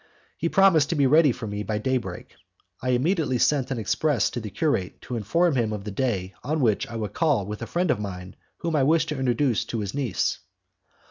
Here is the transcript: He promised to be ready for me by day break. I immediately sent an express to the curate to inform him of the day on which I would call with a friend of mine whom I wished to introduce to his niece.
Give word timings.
He 0.35 0.49
promised 0.49 0.89
to 0.89 0.95
be 0.95 1.05
ready 1.05 1.31
for 1.31 1.45
me 1.45 1.61
by 1.61 1.77
day 1.77 1.97
break. 1.97 2.33
I 2.81 2.89
immediately 2.89 3.37
sent 3.37 3.69
an 3.69 3.77
express 3.77 4.31
to 4.31 4.39
the 4.39 4.49
curate 4.49 4.99
to 5.01 5.15
inform 5.15 5.55
him 5.55 5.71
of 5.71 5.83
the 5.83 5.91
day 5.91 6.33
on 6.43 6.59
which 6.59 6.87
I 6.87 6.95
would 6.95 7.13
call 7.13 7.45
with 7.45 7.61
a 7.61 7.67
friend 7.67 7.91
of 7.91 7.99
mine 7.99 8.35
whom 8.57 8.75
I 8.75 8.81
wished 8.81 9.09
to 9.09 9.19
introduce 9.19 9.63
to 9.65 9.79
his 9.79 9.93
niece. 9.93 10.39